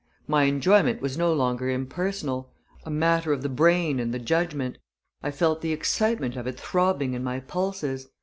My 0.25 0.45
enjoyment 0.45 0.99
was 0.99 1.15
no 1.15 1.31
longer 1.31 1.69
impersonal 1.69 2.51
a 2.83 2.89
matter 2.89 3.31
of 3.33 3.43
the 3.43 3.49
brain 3.49 3.99
and 3.99 4.11
the 4.11 4.17
judgment. 4.17 4.79
I 5.21 5.29
felt 5.29 5.61
the 5.61 5.73
excitement 5.73 6.35
of 6.35 6.47
it 6.47 6.59
throbbing 6.59 7.13
in 7.13 7.23
my 7.23 7.39
pulses. 7.39 8.09